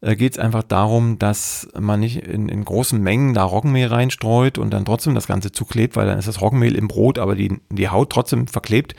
[0.03, 4.59] äh, geht es einfach darum, dass man nicht in, in großen Mengen da Roggenmehl reinstreut
[4.59, 7.61] und dann trotzdem das Ganze zuklebt, weil dann ist das Roggenmehl im Brot, aber die,
[7.71, 8.95] die Haut trotzdem verklebt,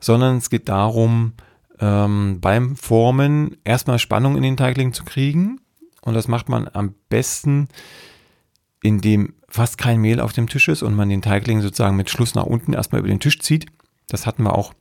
[0.00, 1.34] sondern es geht darum,
[1.80, 5.60] ähm, beim Formen erstmal Spannung in den Teigling zu kriegen.
[6.02, 7.68] Und das macht man am besten,
[8.82, 12.34] indem fast kein Mehl auf dem Tisch ist und man den Teigling sozusagen mit Schluss
[12.34, 13.66] nach unten erstmal über den Tisch zieht.
[14.08, 14.72] Das hatten wir auch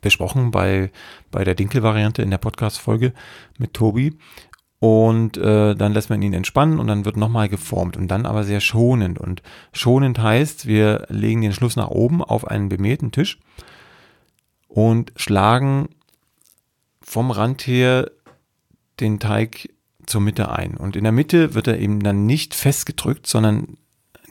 [0.00, 0.90] besprochen bei,
[1.30, 3.12] bei der Dinkel-Variante in der Podcast-Folge
[3.58, 4.16] mit Tobi
[4.80, 8.44] und äh, dann lässt man ihn entspannen und dann wird nochmal geformt und dann aber
[8.44, 9.18] sehr schonend.
[9.18, 9.42] Und
[9.72, 13.40] schonend heißt, wir legen den Schluss nach oben auf einen bemehlten Tisch
[14.68, 15.88] und schlagen
[17.08, 18.10] vom Rand her
[19.00, 19.70] den Teig
[20.04, 20.76] zur Mitte ein.
[20.76, 23.78] Und in der Mitte wird er eben dann nicht festgedrückt, sondern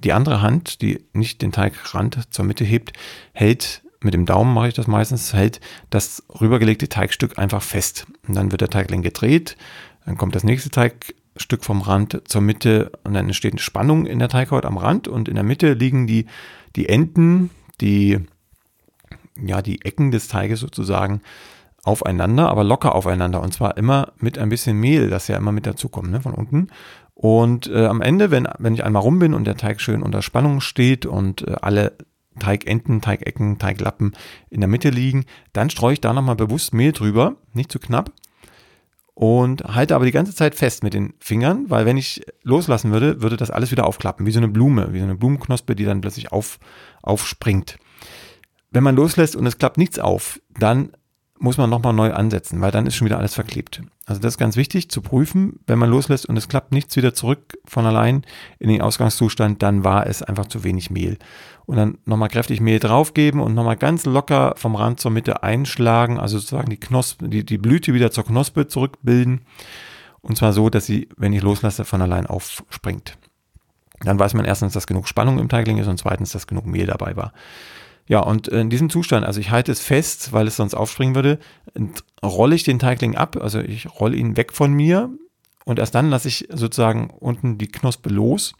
[0.03, 2.93] die andere Hand, die nicht den Teigrand zur Mitte hebt,
[3.33, 5.59] hält, mit dem Daumen mache ich das meistens, hält
[5.89, 8.05] das rübergelegte Teigstück einfach fest.
[8.27, 9.57] Und dann wird der Teigling gedreht,
[10.05, 14.19] dann kommt das nächste Teigstück vom Rand zur Mitte und dann entsteht eine Spannung in
[14.19, 16.27] der Teighaut am Rand und in der Mitte liegen die,
[16.75, 17.49] die Enden,
[17.81, 18.19] die,
[19.35, 21.21] ja, die Ecken des Teiges sozusagen
[21.87, 25.65] aufeinander, aber locker aufeinander und zwar immer mit ein bisschen Mehl, das ja immer mit
[25.65, 26.67] dazukommt, ne, von unten.
[27.13, 30.21] Und äh, am Ende, wenn, wenn ich einmal rum bin und der Teig schön unter
[30.21, 31.97] Spannung steht und äh, alle
[32.39, 34.15] Teigenden, Teigecken, Teiglappen
[34.49, 35.25] in der Mitte liegen.
[35.53, 38.11] Dann streue ich da nochmal bewusst Mehl drüber, nicht zu knapp.
[39.15, 43.19] Und halte aber die ganze Zeit fest mit den Fingern, weil wenn ich loslassen würde,
[43.19, 46.01] würde das alles wieder aufklappen, wie so eine Blume, wie so eine Blumenknospe, die dann
[46.01, 46.59] plötzlich auf,
[47.01, 47.79] aufspringt.
[48.69, 50.91] Wenn man loslässt und es klappt nichts auf, dann
[51.39, 53.81] muss man nochmal neu ansetzen, weil dann ist schon wieder alles verklebt.
[54.05, 57.13] Also das ist ganz wichtig zu prüfen, wenn man loslässt und es klappt nichts wieder
[57.13, 58.23] zurück von allein
[58.59, 61.17] in den Ausgangszustand, dann war es einfach zu wenig Mehl.
[61.65, 66.19] Und dann nochmal kräftig Mehl draufgeben und nochmal ganz locker vom Rand zur Mitte einschlagen,
[66.19, 69.41] also sozusagen die Knospe, die, die Blüte wieder zur Knospe zurückbilden.
[70.21, 73.17] Und zwar so, dass sie, wenn ich loslasse, von allein aufspringt.
[74.01, 76.85] Dann weiß man erstens, dass genug Spannung im Teigling ist und zweitens, dass genug Mehl
[76.85, 77.33] dabei war.
[78.07, 81.39] Ja, und in diesem Zustand, also ich halte es fest, weil es sonst aufspringen würde,
[82.23, 85.09] rolle ich den Teigling ab, also ich rolle ihn weg von mir
[85.65, 88.53] und erst dann lasse ich sozusagen unten die Knospe los,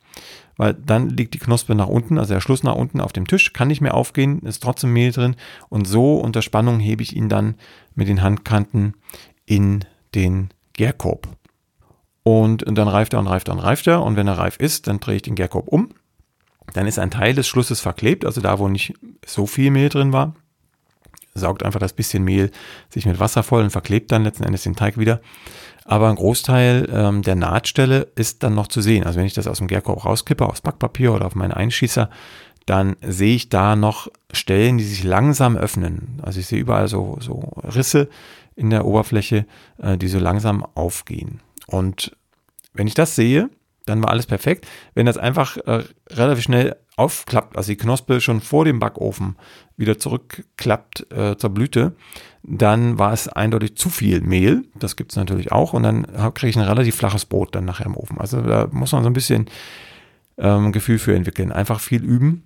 [0.58, 3.54] weil dann liegt die Knospe nach unten, also der Schluss nach unten auf dem Tisch,
[3.54, 5.38] kann nicht mehr aufgehen, ist trotzdem Mehl drin
[5.70, 7.56] und so unter Spannung hebe ich ihn dann
[7.96, 8.96] mit den Handkanten
[9.46, 11.30] in den Gärkorb.
[12.24, 14.88] Und dann reift er und reift er und reift er und wenn er reif ist,
[14.88, 15.94] dann drehe ich den Gärkorb um
[16.74, 18.94] dann ist ein Teil des Schlusses verklebt, also da, wo nicht
[19.26, 20.36] so viel Mehl drin war.
[21.34, 22.52] Saugt einfach das bisschen Mehl
[22.90, 25.22] sich mit Wasser voll und verklebt dann letzten Endes den Teig wieder.
[25.86, 29.06] Aber ein Großteil ähm, der Nahtstelle ist dann noch zu sehen.
[29.06, 32.10] Also wenn ich das aus dem Gärkorb rauskippe, aufs Backpapier oder auf meinen Einschießer,
[32.66, 36.20] dann sehe ich da noch Stellen, die sich langsam öffnen.
[36.22, 38.10] Also ich sehe überall so, so Risse
[38.58, 39.46] in der Oberfläche,
[39.78, 41.40] äh, die so langsam aufgehen.
[41.68, 42.18] Und
[42.74, 43.50] wenn ich das sehe,
[43.90, 44.68] dann war alles perfekt.
[44.94, 49.36] Wenn das einfach äh, relativ schnell aufklappt, also die Knospe schon vor dem Backofen
[49.76, 51.96] wieder zurückklappt äh, zur Blüte,
[52.44, 54.64] dann war es eindeutig zu viel Mehl.
[54.76, 55.74] Das gibt es natürlich auch.
[55.74, 58.20] Und dann kriege ich ein relativ flaches Brot dann nachher im Ofen.
[58.20, 59.48] Also da muss man so ein bisschen
[60.38, 61.52] ähm, Gefühl für entwickeln.
[61.52, 62.44] Einfach viel üben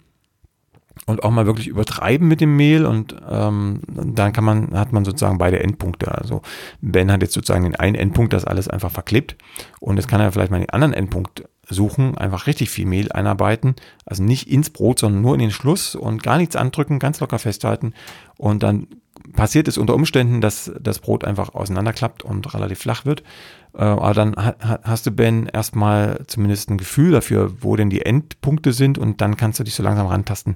[1.11, 5.05] und auch mal wirklich übertreiben mit dem Mehl und ähm, dann kann man, hat man
[5.05, 6.11] sozusagen beide Endpunkte.
[6.17, 6.41] Also
[6.81, 9.35] Ben hat jetzt sozusagen den einen Endpunkt, das alles einfach verklebt
[9.79, 13.75] und jetzt kann er vielleicht mal den anderen Endpunkt suchen, einfach richtig viel Mehl einarbeiten,
[14.05, 17.39] also nicht ins Brot, sondern nur in den Schluss und gar nichts andrücken, ganz locker
[17.39, 17.93] festhalten
[18.37, 18.87] und dann
[19.33, 23.23] passiert es unter Umständen, dass das Brot einfach auseinanderklappt und relativ flach wird.
[23.73, 28.73] Äh, aber dann hast du, Ben, erstmal zumindest ein Gefühl dafür, wo denn die Endpunkte
[28.73, 30.55] sind und dann kannst du dich so langsam rantasten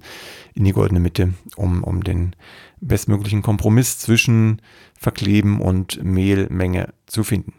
[0.53, 2.35] in die goldene Mitte, um, um den
[2.81, 4.61] bestmöglichen Kompromiss zwischen
[4.97, 7.53] Verkleben und Mehlmenge zu finden.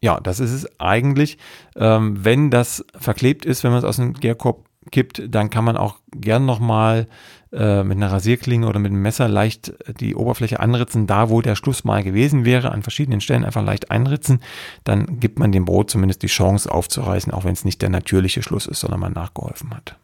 [0.00, 1.38] Ja, das ist es eigentlich.
[1.76, 5.76] Ähm, wenn das verklebt ist, wenn man es aus dem Gärkorb kippt, dann kann man
[5.76, 7.06] auch gern nochmal
[7.52, 11.54] äh, mit einer Rasierklinge oder mit einem Messer leicht die Oberfläche anritzen, da wo der
[11.54, 14.40] Schluss mal gewesen wäre, an verschiedenen Stellen einfach leicht einritzen,
[14.84, 18.42] dann gibt man dem Brot zumindest die Chance aufzureißen, auch wenn es nicht der natürliche
[18.42, 19.96] Schluss ist, sondern man nachgeholfen hat.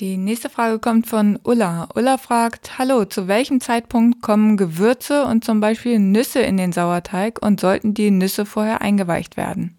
[0.00, 1.88] Die nächste Frage kommt von Ulla.
[1.94, 7.40] Ulla fragt, hallo, zu welchem Zeitpunkt kommen Gewürze und zum Beispiel Nüsse in den Sauerteig
[7.40, 9.78] und sollten die Nüsse vorher eingeweicht werden?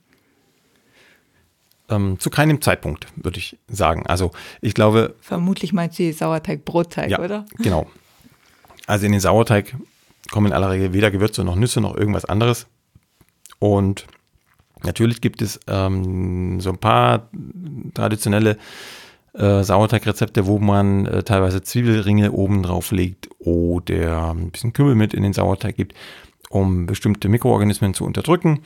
[1.88, 4.08] Ähm, zu keinem Zeitpunkt, würde ich sagen.
[4.08, 5.16] Also ich glaube.
[5.22, 7.46] Vermutlich meint sie Sauerteig-Brotteig, ja, oder?
[7.60, 7.88] Genau.
[8.88, 9.76] Also in den Sauerteig
[10.32, 12.68] kommen in aller Regel weder Gewürze noch Nüsse noch irgendwas anderes.
[13.60, 14.08] Und
[14.84, 17.30] natürlich gibt es ähm, so ein paar
[17.94, 18.58] traditionelle
[19.34, 25.14] äh, Sauerteigrezepte, wo man äh, teilweise Zwiebelringe oben drauf legt oder ein bisschen Kümmel mit
[25.14, 25.94] in den Sauerteig gibt,
[26.50, 28.62] um bestimmte Mikroorganismen zu unterdrücken.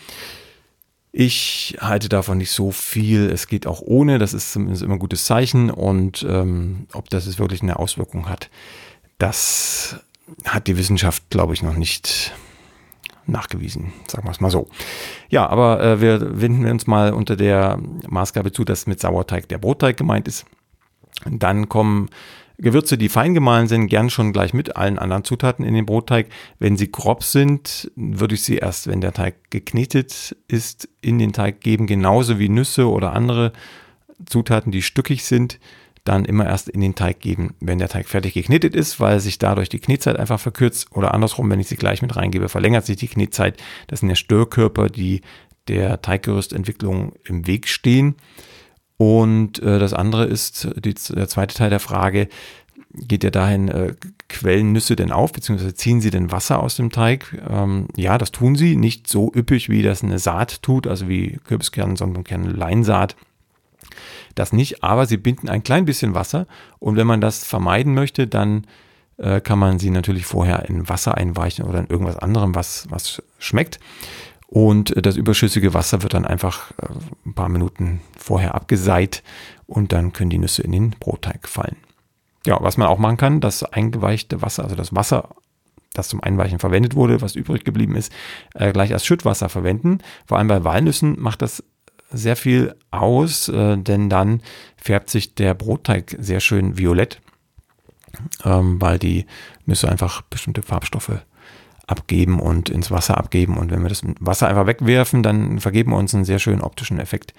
[1.11, 3.29] Ich halte davon nicht so viel.
[3.29, 4.19] Es geht auch ohne.
[4.19, 5.71] Das ist zumindest immer ein gutes Zeichen.
[5.71, 8.49] Und ähm, ob das jetzt wirklich eine Auswirkung hat,
[9.17, 9.97] das
[10.45, 12.33] hat die Wissenschaft, glaube ich, noch nicht
[13.25, 13.93] nachgewiesen.
[14.07, 14.67] Sagen wir es mal so.
[15.29, 19.57] Ja, aber äh, wir wenden uns mal unter der Maßgabe zu, dass mit Sauerteig der
[19.57, 20.45] Brotteig gemeint ist.
[21.25, 22.09] Dann kommen
[22.61, 26.27] Gewürze, die fein gemahlen sind, gern schon gleich mit allen anderen Zutaten in den Brotteig.
[26.59, 31.33] Wenn sie grob sind, würde ich sie erst, wenn der Teig geknetet ist, in den
[31.33, 33.53] Teig geben, genauso wie Nüsse oder andere
[34.25, 35.59] Zutaten, die stückig sind,
[36.03, 39.37] dann immer erst in den Teig geben, wenn der Teig fertig geknetet ist, weil sich
[39.37, 42.97] dadurch die Knetzeit einfach verkürzt oder andersrum, wenn ich sie gleich mit reingebe, verlängert sich
[42.97, 43.61] die Knetzeit.
[43.87, 45.21] Das sind ja Störkörper, die
[45.67, 48.15] der Teiggerüstentwicklung im Weg stehen.
[49.01, 52.27] Und äh, das andere ist, die, der zweite Teil der Frage,
[52.93, 53.93] geht ja dahin, äh,
[54.27, 57.41] quellen Nüsse denn auf, beziehungsweise ziehen sie denn Wasser aus dem Teig?
[57.49, 61.39] Ähm, ja, das tun sie, nicht so üppig, wie das eine Saat tut, also wie
[61.45, 63.15] Kürbiskern, Sonnenblumenkern, Leinsaat.
[64.35, 66.45] Das nicht, aber sie binden ein klein bisschen Wasser
[66.79, 68.67] und wenn man das vermeiden möchte, dann
[69.15, 73.23] äh, kann man sie natürlich vorher in Wasser einweichen oder in irgendwas anderem, was, was
[73.37, 73.79] schmeckt.
[74.51, 76.87] Und das überschüssige Wasser wird dann einfach äh,
[77.25, 79.21] ein paar Minuten vorher abgeseit
[79.67, 81.77] und dann können die Nüsse in den Brotteig fallen.
[82.47, 85.29] Ja, was man auch machen kann, das eingeweichte Wasser, also das Wasser,
[85.93, 88.11] das zum Einweichen verwendet wurde, was übrig geblieben ist,
[88.55, 89.99] äh, gleich als Schüttwasser verwenden.
[90.25, 91.63] Vor allem bei Walnüssen macht das
[92.09, 94.41] sehr viel aus, äh, denn dann
[94.77, 97.21] färbt sich der Brotteig sehr schön violett,
[98.43, 99.27] ähm, weil die
[99.67, 101.21] Nüsse einfach bestimmte Farbstoffe
[101.89, 103.57] abgeben und ins Wasser abgeben.
[103.57, 106.99] Und wenn wir das Wasser einfach wegwerfen, dann vergeben wir uns einen sehr schönen optischen
[106.99, 107.33] Effekt,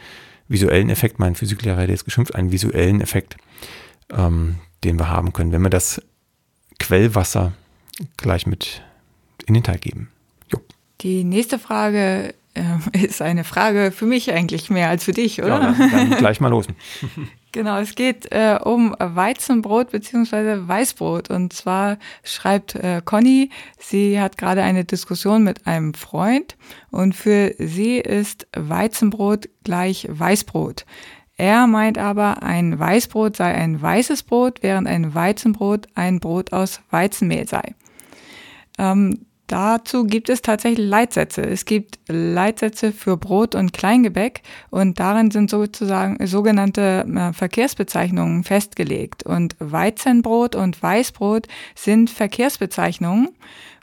[0.49, 1.19] visuellen Effekt.
[1.19, 3.37] Mein Physiklehrer hat jetzt geschimpft, einen visuellen Effekt,
[4.11, 6.03] ähm, den wir haben können, wenn wir das
[6.79, 7.53] Quellwasser
[8.17, 8.83] gleich mit
[9.47, 10.09] in den Teig geben.
[10.53, 10.61] Jo.
[11.01, 12.63] Die nächste Frage äh,
[13.05, 15.49] ist eine Frage für mich eigentlich mehr als für dich, oder?
[15.49, 16.67] Ja, dann, dann gleich mal los.
[17.53, 21.31] Genau, es geht äh, um Weizenbrot beziehungsweise Weißbrot.
[21.31, 26.57] Und zwar schreibt äh, Conny, sie hat gerade eine Diskussion mit einem Freund
[26.91, 30.87] und für sie ist Weizenbrot gleich Weißbrot.
[31.37, 36.83] Er meint aber, ein Weißbrot sei ein weißes Brot, während ein Weizenbrot ein Brot aus
[36.91, 37.75] Weizenmehl sei.
[38.79, 41.43] Ähm, Dazu gibt es tatsächlich Leitsätze.
[41.43, 49.25] Es gibt Leitsätze für Brot und Kleingebäck und darin sind sozusagen sogenannte äh, Verkehrsbezeichnungen festgelegt.
[49.25, 53.31] Und Weizenbrot und Weißbrot sind Verkehrsbezeichnungen.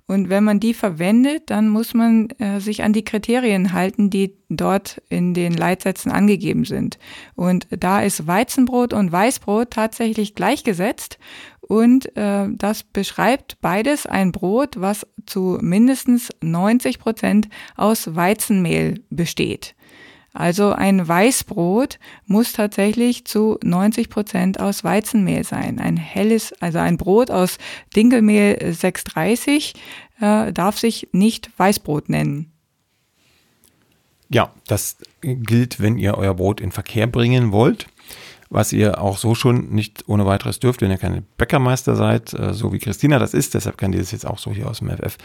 [0.10, 4.38] Und wenn man die verwendet, dann muss man äh, sich an die Kriterien halten, die
[4.47, 6.97] dort in den Leitsätzen angegeben sind.
[7.36, 11.19] Und da ist Weizenbrot und Weißbrot tatsächlich gleichgesetzt.
[11.67, 19.75] Und äh, das beschreibt beides ein Brot, was zu mindestens 90 Prozent aus Weizenmehl besteht.
[20.34, 25.80] Also ein Weißbrot muss tatsächlich zu 90 Prozent aus Weizenmehl sein.
[25.80, 27.58] Ein helles, also ein Brot aus
[27.95, 29.73] Dinkelmehl 630
[30.21, 32.51] äh, darf sich nicht Weißbrot nennen.
[34.30, 37.88] Ja, das gilt, wenn ihr euer Brot in Verkehr bringen wollt
[38.49, 42.53] was ihr auch so schon nicht ohne weiteres dürft, wenn ihr keine Bäckermeister seid, äh,
[42.53, 43.53] so wie Christina das ist.
[43.53, 45.17] Deshalb kann die das jetzt auch so hier aus dem FF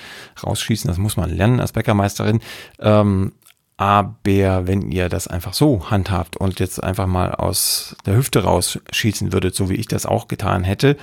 [0.42, 0.88] rausschießen.
[0.88, 2.40] Das muss man lernen als Bäckermeisterin.
[2.80, 3.32] Ähm,
[3.82, 9.32] aber wenn ihr das einfach so handhabt und jetzt einfach mal aus der Hüfte rausschießen
[9.32, 10.96] würdet, so wie ich das auch getan hätte,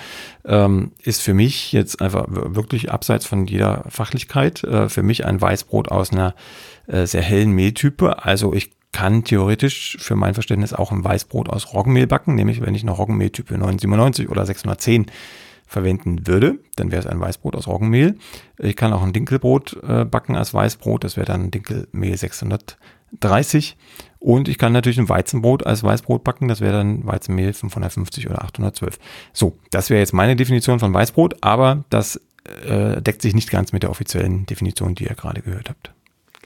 [0.46, 5.42] ähm, ist für mich jetzt einfach wirklich abseits von jeder Fachlichkeit, äh, für mich ein
[5.42, 6.36] Weißbrot aus einer
[6.88, 8.24] äh, sehr hellen Mehltype.
[8.24, 12.76] Also ich kann theoretisch für mein Verständnis auch ein Weißbrot aus Roggenmehl backen, nämlich wenn
[12.76, 15.08] ich eine Roggenmehltype 997 oder 610
[15.70, 18.18] verwenden würde, dann wäre es ein Weißbrot aus Roggenmehl.
[18.58, 23.78] Ich kann auch ein Dinkelbrot äh, backen als Weißbrot, das wäre dann Dinkelmehl 630.
[24.18, 28.44] Und ich kann natürlich ein Weizenbrot als Weißbrot backen, das wäre dann Weizenmehl 550 oder
[28.44, 28.98] 812.
[29.32, 32.20] So, das wäre jetzt meine Definition von Weißbrot, aber das
[32.66, 35.94] äh, deckt sich nicht ganz mit der offiziellen Definition, die ihr gerade gehört habt.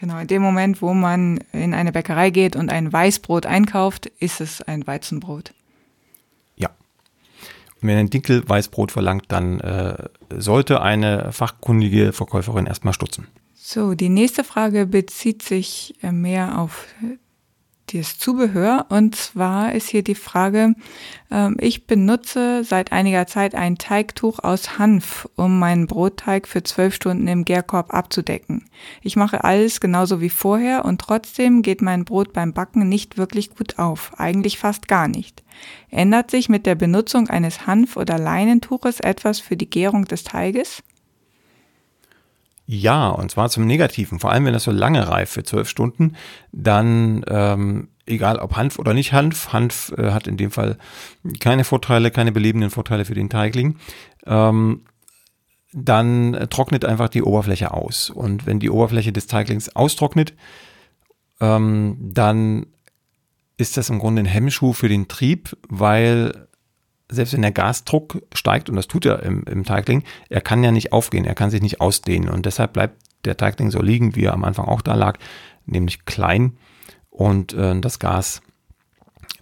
[0.03, 4.41] Genau, in dem Moment, wo man in eine Bäckerei geht und ein Weißbrot einkauft, ist
[4.41, 5.53] es ein Weizenbrot.
[6.57, 6.67] Ja.
[7.81, 13.27] Und wenn ein Dinkel Weißbrot verlangt, dann äh, sollte eine fachkundige Verkäuferin erstmal stutzen.
[13.53, 16.85] So, die nächste Frage bezieht sich äh, mehr auf
[17.99, 18.85] das Zubehör.
[18.89, 20.75] Und zwar ist hier die Frage,
[21.31, 26.93] ähm, ich benutze seit einiger Zeit ein Teigtuch aus Hanf, um meinen Brotteig für zwölf
[26.93, 28.65] Stunden im Gärkorb abzudecken.
[29.01, 33.55] Ich mache alles genauso wie vorher und trotzdem geht mein Brot beim Backen nicht wirklich
[33.55, 35.43] gut auf, eigentlich fast gar nicht.
[35.89, 40.83] Ändert sich mit der Benutzung eines Hanf- oder Leinentuches etwas für die Gärung des Teiges?
[42.65, 44.19] Ja, und zwar zum Negativen.
[44.19, 46.15] Vor allem, wenn das so lange reift für zwölf Stunden,
[46.51, 50.77] dann ähm, egal ob Hanf oder nicht Hanf, Hanf äh, hat in dem Fall
[51.39, 53.77] keine Vorteile, keine belebenden Vorteile für den Teigling.
[54.25, 54.81] Ähm,
[55.73, 58.09] dann äh, trocknet einfach die Oberfläche aus.
[58.09, 60.33] Und wenn die Oberfläche des Teiglings austrocknet,
[61.41, 62.67] ähm, dann
[63.57, 66.47] ist das im Grunde ein Hemmschuh für den Trieb, weil
[67.09, 70.71] selbst wenn der Gasdruck steigt, und das tut er im, im Teigling, er kann ja
[70.71, 72.29] nicht aufgehen, er kann sich nicht ausdehnen.
[72.29, 75.17] Und deshalb bleibt der Teigling so liegen, wie er am Anfang auch da lag,
[75.65, 76.57] nämlich klein.
[77.09, 78.41] Und äh, das Gas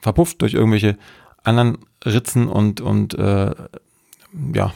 [0.01, 0.97] verpufft durch irgendwelche
[1.43, 3.53] anderen Ritzen und, und äh,
[4.53, 4.73] ja,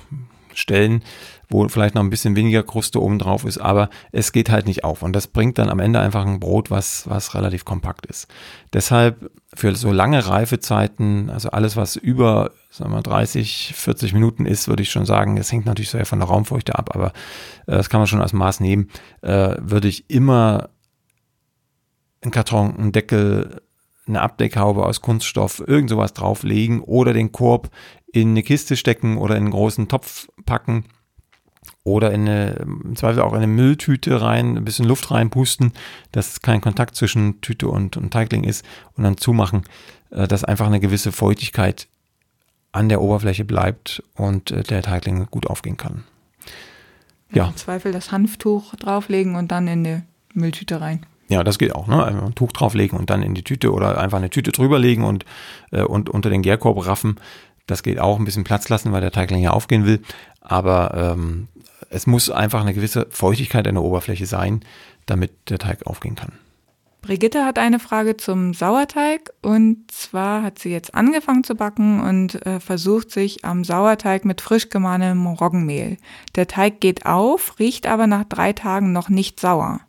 [0.53, 1.03] Stellen,
[1.49, 4.83] wo vielleicht noch ein bisschen weniger Kruste oben drauf ist, aber es geht halt nicht
[4.83, 5.01] auf.
[5.01, 8.27] Und das bringt dann am Ende einfach ein Brot, was, was relativ kompakt ist.
[8.73, 14.67] Deshalb für so lange Reifezeiten, also alles, was über sagen wir, 30, 40 Minuten ist,
[14.67, 17.07] würde ich schon sagen, es hängt natürlich sehr von der Raumfeuchte ab, aber
[17.67, 18.89] äh, das kann man schon als Maß nehmen,
[19.21, 20.69] äh, würde ich immer
[22.21, 23.61] einen Karton, einen Deckel,
[24.07, 27.69] eine Abdeckhaube aus Kunststoff, irgend sowas drauflegen oder den Korb
[28.11, 30.85] in eine Kiste stecken oder in einen großen Topf packen
[31.83, 35.71] oder in eine, im Zweifel auch in eine Mülltüte rein, ein bisschen Luft reinpusten,
[36.11, 39.63] dass kein Kontakt zwischen Tüte und, und Teigling ist und dann zumachen,
[40.09, 41.87] äh, dass einfach eine gewisse Feuchtigkeit
[42.71, 46.03] an der Oberfläche bleibt und äh, der Teigling gut aufgehen kann.
[47.31, 47.47] Ja.
[47.47, 50.01] Im Zweifel das Hanftuch drauflegen und dann in die
[50.33, 51.05] Mülltüte rein.
[51.27, 51.87] Ja, das geht auch.
[51.87, 52.03] Ne?
[52.05, 55.25] Ein Tuch drauflegen und dann in die Tüte oder einfach eine Tüte drüberlegen und,
[55.71, 57.19] äh, und unter den Gärkorb raffen.
[57.67, 60.01] Das geht auch ein bisschen Platz lassen, weil der Teigling ja aufgehen will.
[60.41, 61.47] Aber ähm,
[61.95, 64.59] es muss einfach eine gewisse Feuchtigkeit in der Oberfläche sein,
[65.05, 66.33] damit der Teig aufgehen kann.
[67.01, 72.45] Brigitte hat eine Frage zum Sauerteig und zwar hat sie jetzt angefangen zu backen und
[72.45, 75.97] äh, versucht sich am Sauerteig mit frisch gemahlenem Roggenmehl.
[76.35, 79.79] Der Teig geht auf, riecht aber nach drei Tagen noch nicht sauer.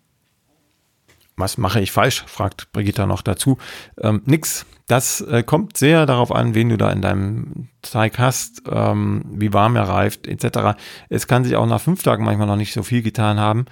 [1.37, 2.25] Was mache ich falsch?
[2.27, 3.59] fragt Brigitte noch dazu.
[4.01, 4.65] Ähm, nix.
[4.87, 9.53] Das äh, kommt sehr darauf an, wen du da in deinem Teig hast, ähm, wie
[9.53, 10.79] warm er reift, etc.
[11.09, 13.67] Es kann sich auch nach fünf Tagen manchmal noch nicht so viel getan haben.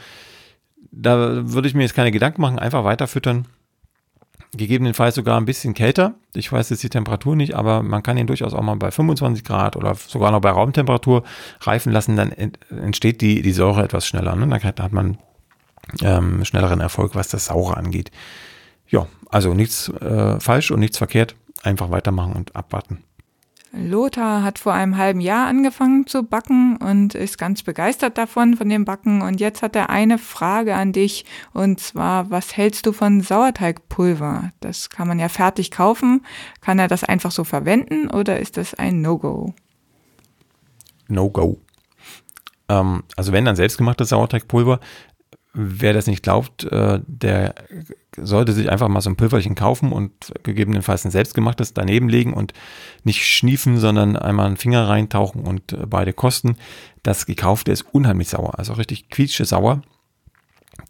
[0.91, 3.47] Da würde ich mir jetzt keine Gedanken machen, einfach weiter füttern.
[4.53, 6.15] Gegebenenfalls sogar ein bisschen kälter.
[6.35, 9.43] Ich weiß jetzt die Temperatur nicht, aber man kann ihn durchaus auch mal bei 25
[9.45, 11.25] Grad oder sogar noch bei Raumtemperatur
[11.61, 12.17] reifen lassen.
[12.17, 12.33] Dann
[12.71, 14.37] entsteht die, die Säure etwas schneller.
[14.37, 14.47] Ne?
[14.47, 15.19] Dann hat man
[16.03, 18.11] ähm, schnelleren Erfolg, was das Saure angeht.
[18.89, 21.37] Ja, also nichts äh, falsch und nichts verkehrt.
[21.63, 23.05] Einfach weitermachen und abwarten.
[23.77, 28.69] Lothar hat vor einem halben Jahr angefangen zu backen und ist ganz begeistert davon, von
[28.69, 29.21] dem Backen.
[29.21, 31.25] Und jetzt hat er eine Frage an dich.
[31.53, 34.53] Und zwar, was hältst du von Sauerteigpulver?
[34.61, 36.25] Das kann man ja fertig kaufen.
[36.61, 39.55] Kann er das einfach so verwenden oder ist das ein No-Go?
[41.09, 41.59] No-Go.
[42.69, 44.79] Ähm, also wenn dann selbstgemachtes Sauerteigpulver,
[45.55, 47.55] wer das nicht glaubt, äh, der
[48.17, 52.53] sollte sich einfach mal so ein Pülverchen kaufen und gegebenenfalls ein selbstgemachtes daneben legen und
[53.05, 56.57] nicht schniefen, sondern einmal einen Finger reintauchen und äh, beide kosten.
[57.03, 59.83] Das gekaufte ist unheimlich sauer, also richtig quietsche sauer.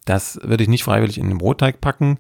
[0.07, 2.19] Das würde ich nicht freiwillig in den Brotteig packen.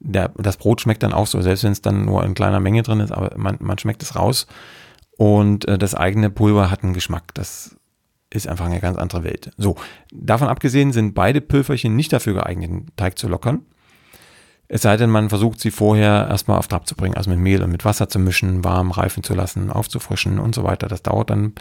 [0.00, 2.82] Der, das Brot schmeckt dann auch so, selbst wenn es dann nur in kleiner Menge
[2.82, 4.46] drin ist, aber man, man schmeckt es raus.
[5.16, 7.34] Und äh, das eigene Pulver hat einen Geschmack.
[7.34, 7.76] Das
[8.34, 9.50] ist einfach eine ganz andere Welt.
[9.56, 9.76] So,
[10.12, 13.62] davon abgesehen sind beide Pülverchen nicht dafür geeignet, den Teig zu lockern.
[14.66, 17.62] Es sei denn, man versucht sie vorher erstmal auf Trab zu bringen, also mit Mehl
[17.62, 20.88] und mit Wasser zu mischen, warm reifen zu lassen, aufzufrischen und so weiter.
[20.88, 21.52] Das dauert dann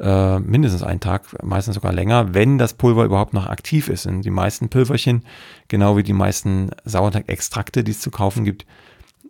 [0.00, 4.06] äh, mindestens einen Tag, meistens sogar länger, wenn das Pulver überhaupt noch aktiv ist.
[4.06, 5.24] Und die meisten Pülverchen,
[5.68, 8.66] genau wie die meisten Sauerteigextrakte, die es zu kaufen gibt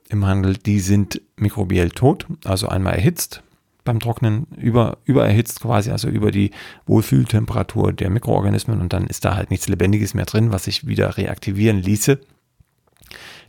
[0.09, 3.43] im Handel, die sind mikrobiell tot, also einmal erhitzt,
[3.85, 6.51] beim Trocknen über, übererhitzt quasi, also über die
[6.87, 11.17] Wohlfühltemperatur der Mikroorganismen und dann ist da halt nichts Lebendiges mehr drin, was sich wieder
[11.17, 12.21] reaktivieren ließe.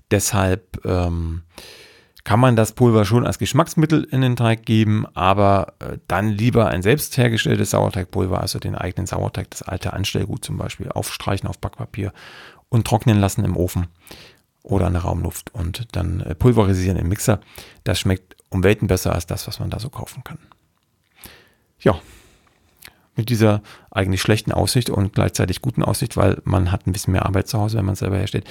[0.09, 1.43] Deshalb ähm,
[2.23, 6.67] kann man das Pulver schon als Geschmacksmittel in den Teig geben, aber äh, dann lieber
[6.67, 11.59] ein selbst hergestelltes Sauerteigpulver, also den eigenen Sauerteig, das alte Anstellgut zum Beispiel, aufstreichen auf
[11.59, 12.13] Backpapier
[12.69, 13.87] und trocknen lassen im Ofen
[14.63, 17.39] oder in der Raumluft und dann äh, pulverisieren im Mixer.
[17.83, 20.37] Das schmeckt um Welten besser als das, was man da so kaufen kann.
[21.79, 21.99] Ja,
[23.15, 27.25] mit dieser eigentlich schlechten Aussicht und gleichzeitig guten Aussicht, weil man hat ein bisschen mehr
[27.25, 28.47] Arbeit zu Hause, wenn man es selber herstellt,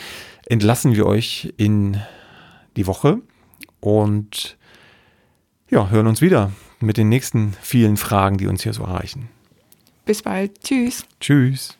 [0.47, 2.01] entlassen wir euch in
[2.77, 3.21] die Woche
[3.81, 4.57] und
[5.71, 9.29] ja, hören uns wieder mit den nächsten vielen Fragen, die uns hier so erreichen.
[10.05, 10.63] Bis bald.
[10.63, 11.05] Tschüss.
[11.21, 11.80] Tschüss.